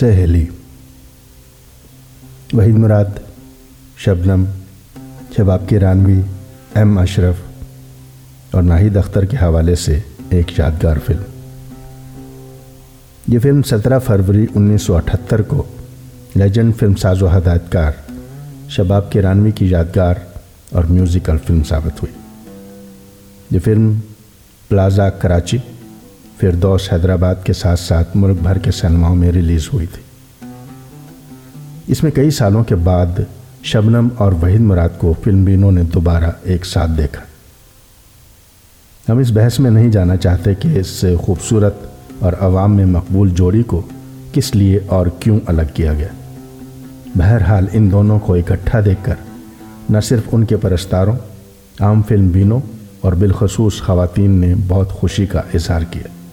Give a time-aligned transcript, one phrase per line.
[0.00, 0.46] سہیلی۔
[2.52, 3.04] وحید مراد،
[3.96, 4.44] شبنم،
[5.36, 6.20] شباب کی رانوی،
[6.74, 7.34] ایم اشرف
[8.50, 11.22] اور ناہید اختر کے حوالے سے ایک یادگار فلم۔
[13.28, 15.62] یہ فلم سترہ فروری انیس سو اٹھتر کو
[16.34, 17.92] لیجنڈ فلم ساز و ہدایتکار
[18.68, 20.14] شباب کے رانوی کی یادگار
[20.70, 22.18] اور میوزیکل فلم ثابت ہوئی۔
[23.50, 24.00] یہ فلم
[24.68, 25.58] پلازا کراچی
[26.40, 30.02] فردوس حیدرآباد کے ساتھ ساتھ ملک بھر کے سنماؤں میں ریلیز ہوئی تھی۔
[31.86, 33.20] اس میں کئی سالوں کے بعد
[33.62, 37.22] شبنم اور وحید مراد کو فلم بینوں نے دوبارہ ایک ساتھ دیکھا۔
[39.12, 41.74] ہم اس بحث میں نہیں جانا چاہتے کہ اس سے خوبصورت
[42.18, 43.82] اور عوام میں مقبول جوڑی کو
[44.32, 46.08] کس لیے اور کیوں الگ کیا گیا۔
[47.16, 49.14] بہرحال ان دونوں کو اکٹھا دیکھ کر
[49.90, 51.16] نہ صرف ان کے پرستاروں،
[51.80, 52.60] عام فلم بینوں
[53.00, 56.25] اور بالخصوص خواتین نے بہت خوشی کا اظہار کیا۔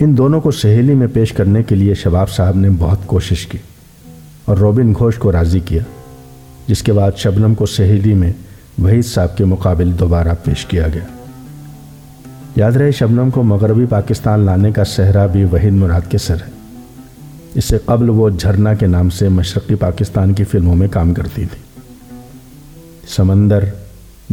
[0.00, 3.58] ان دونوں کو سہیلی میں پیش کرنے کے لیے شباب صاحب نے بہت کوشش کی
[4.44, 5.82] اور روبن گھوش کو راضی کیا،
[6.66, 8.32] جس کے بعد شبنم کو سہیلی میں
[8.82, 11.04] وحید صاحب کے مقابل دوبارہ پیش کیا گیا۔
[12.56, 16.50] یاد رہے، شبنم کو مغربی پاکستان لانے کا صحرا بھی وحید مراد کے سر ہے۔
[17.54, 21.44] اس سے قبل وہ جھرنا کے نام سے مشرقی پاکستان کی فلموں میں کام کرتی
[21.44, 21.80] تھی۔
[23.08, 23.64] سمندر،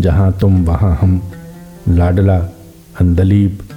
[0.01, 1.19] جہاں تم، وہاں ہم،
[1.87, 2.39] لاڈلا،
[2.99, 3.70] اندلیب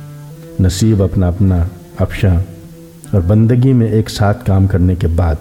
[0.60, 1.64] نصیب اپنا اپنا
[1.98, 2.34] افشاں
[3.12, 5.34] اور بندگی میں ایک ساتھ کام کرنے کے بعد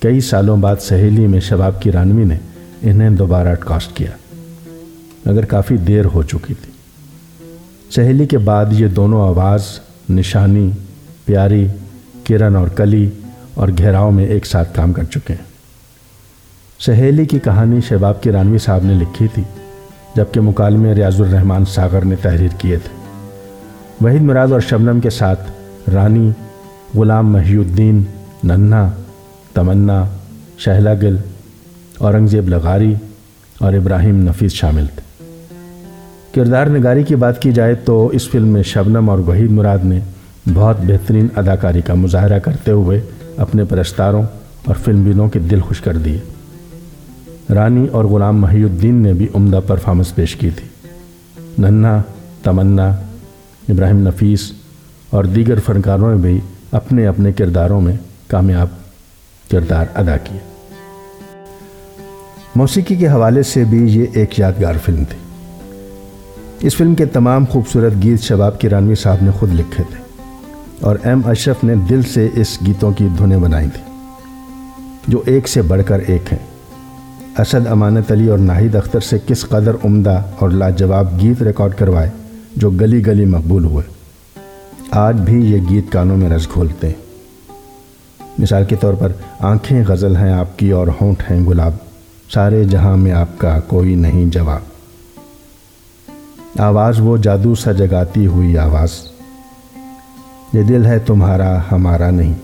[0.00, 2.38] کئی سالوں بعد سہیلی میں شباب کی رانوی نے
[2.82, 4.10] انہیں دوبارہ کاسٹ کیا،
[5.26, 6.72] مگر کافی دیر ہو چکی تھی۔
[7.90, 9.62] سہیلی کے بعد یہ دونوں آواز،
[10.10, 10.70] نشانی،
[11.24, 11.66] پیاری،
[12.24, 13.10] کرن اور کلی
[13.54, 15.44] اور گھیراؤ میں ایک ساتھ کام کر چکے ہیں۔
[16.80, 19.42] سہیلی کی کہانی شہباب کی رانوی صاحب نے لکھی تھی،
[20.16, 23.03] جبکہ مکالمے ریاض الرحمان ساغر نے تحریر کیے تھے۔
[24.04, 25.50] وحید مراد اور شبنم کے ساتھ
[25.90, 26.30] رانی،
[26.94, 28.02] غلام محی الدین،
[28.44, 28.90] ننھا،
[29.54, 30.04] تمنا
[30.58, 31.16] شہلا گل
[31.98, 32.94] اورنگزیب لغاری
[33.58, 35.24] اور ابراہیم نفیس شامل تھے۔
[36.34, 40.00] کردار نگاری کی بات کی جائے تو اس فلم میں شبنم اور وحید مراد نے
[40.54, 43.00] بہت بہترین اداکاری کا مظاہرہ کرتے ہوئے
[43.36, 44.22] اپنے پرستاروں
[44.64, 46.18] اور فلم بینوں کے دل خوش کر دیے۔
[47.54, 50.88] رانی اور غلام محی الدین نے بھی عمدہ پرفارمنس پیش کی تھی۔
[51.58, 52.02] ننھا،
[52.42, 52.96] تمنا
[53.68, 54.52] ابراہیم نفیس
[55.10, 56.40] اور دیگر فنکاروں نے بھی
[56.72, 58.68] اپنے اپنے کرداروں میں کامیاب
[59.50, 60.38] کردار ادا کیے۔
[62.56, 65.18] موسیقی کے حوالے سے بھی یہ ایک یادگار فلم تھی۔
[66.60, 70.02] اس فلم کے تمام خوبصورت گیت شباب کی رانوی صاحب نے خود لکھے تھے
[70.80, 73.84] اور ایم اشرف نے دل سے اس گیتوں کی دھنیں بنائی تھیں،
[75.08, 76.44] جو ایک سے بڑھ کر ایک ہیں۔
[77.38, 82.10] اسد امانت علی اور ناہید اختر سے کس قدر عمدہ اور لاجواب گیت ریکارڈ کروائے
[82.56, 83.84] جو گلی گلی مقبول ہوئے۔
[84.90, 86.94] آج بھی یہ گیت کانوں میں رس گھولتے ہیں۔
[88.38, 91.72] مثال کے طور پر، آنکھیں غزل ہیں آپ کی اور ہونٹ ہیں گلاب۔
[92.34, 94.60] سارے جہاں میں آپ کا کوئی نہیں جواب۔
[96.60, 98.90] آواز وہ جادو سا جگاتی ہوئی آواز۔
[100.52, 102.34] یہ دل ہے تمہارا، ہمارا نہیں۔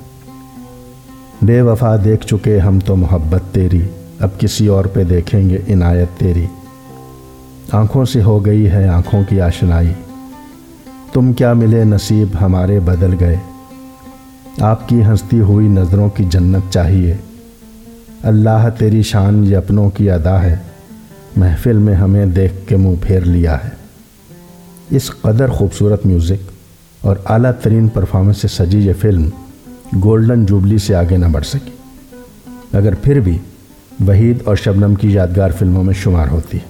[1.43, 3.83] بے وفا دیکھ چکے ہم تو محبت تیری۔
[4.19, 6.47] اب کسی اور پہ دیکھیں گے عنایت تیری۔
[7.73, 9.93] آنکھوں سے ہو گئی ہے آنکھوں کی آشنائی۔
[11.13, 13.37] تم کیا ملے نصیب ہمارے بدل گئے۔
[14.61, 17.17] آپ کی ہنستی ہوئی نظروں کی جنت چاہیے۔
[18.23, 20.57] اللہ تیری شان یہ اپنوں کی ادا ہے۔
[21.37, 23.71] محفل میں ہمیں دیکھ کے منہ پھیر لیا ہے۔
[24.91, 26.51] اس قدر خوبصورت میوزک
[27.01, 29.29] اور اعلیٰ ترین پرفارمنس سے سجی یہ فلم
[30.05, 31.71] گولڈن جوبلی سے آگے نہ بڑھ سکی۔
[32.73, 33.39] اگر پھر بھی
[34.09, 36.70] وحید اور شبنم کی یادگار فلموں میں شمار ہوتی۔ ہے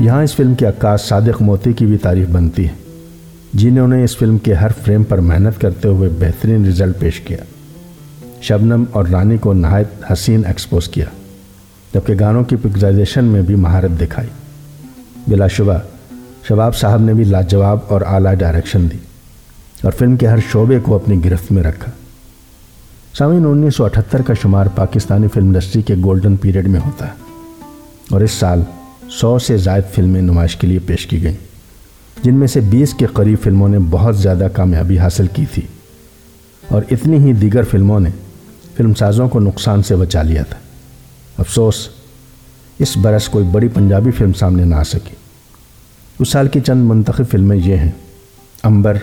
[0.00, 2.72] یہاں اس فلم کے عکاس صادق موتی کی بھی تعریف بنتی ہے،
[3.54, 7.36] جنہوں نے اس فلم کے ہر فریم پر محنت کرتے ہوئے بہترین رزلٹ پیش کیا۔
[8.40, 11.04] شبنم اور رانی کو نہایت حسین ایکسپوز کیا،
[11.94, 14.28] جبکہ گانوں کی پکزائزیشن میں بھی مہارت دکھائی۔
[15.28, 15.78] بلا شبہ،
[16.48, 18.98] شباب صاحب نے بھی لاجواب اور اعلیٰ ڈائریکشن دی
[19.82, 21.90] اور فلم کے ہر شعبے کو اپنی گرفت میں رکھا۔
[23.18, 27.12] سامعین، انیس سو اٹھتر کا شمار پاکستانی فلم انڈسٹری کے گولڈن پیریڈ میں ہوتا ہے
[28.10, 28.62] اور اس سال
[29.10, 31.36] سو سے زائد فلمیں نمائش کے لیے پیش کی گئیں،
[32.22, 35.62] جن میں سے بیس کے قریب فلموں نے بہت زیادہ کامیابی حاصل کی تھی۔
[36.68, 38.10] اور اتنی ہی دیگر فلموں نے
[38.76, 40.56] فلم سازوں کو نقصان سے بچا لیا تھا۔
[41.38, 41.88] افسوس،
[42.78, 45.14] اس برس کوئی بڑی پنجابی فلم سامنے نہ آ سکی۔
[46.18, 47.90] اس سال کی چند منتخب فلمیں یہ ہیں۔
[48.62, 48.96] امبر،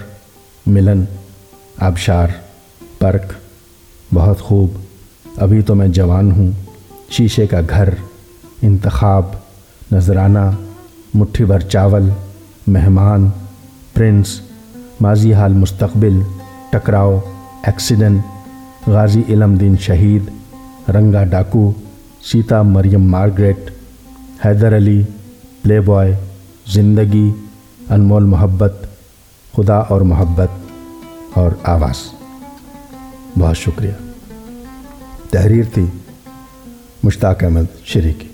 [0.66, 1.04] ملن،
[1.78, 2.28] آبشار،
[3.00, 3.34] پرک،
[4.14, 4.70] بہت خوب،
[5.38, 6.52] ابھی تو میں جوان ہوں،
[7.10, 7.90] شیشے کا گھر،
[8.62, 9.26] انتخاب
[9.94, 10.52] نذرانہ،
[11.14, 12.10] مٹھی بھر چاول،
[12.68, 13.30] مہمان،
[13.94, 14.42] پرنس،
[15.02, 16.22] ماضی حال مستقبل،
[16.70, 17.20] ٹکراؤ،
[17.64, 18.22] ایکسیڈنٹ،
[18.88, 20.24] غازی علم Deen Shaheed,
[20.90, 21.72] Ranga Daku,
[22.24, 23.72] Sita Maryam Margaret,
[24.46, 25.04] Haider Ali,
[25.62, 26.16] play boy,
[26.68, 27.32] Zindagi,
[27.90, 28.74] Anmol Mohabbat,
[29.56, 30.50] خدا اور محبت
[31.34, 32.14] اور آواز۔
[33.40, 33.92] بہت شکریہ۔
[35.30, 35.86] تحریر تھی
[37.04, 38.33] مشتاق احمد شریک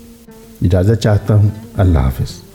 [0.62, 2.49] اجازت چاہتا ہوں۔ اللہ حافظ۔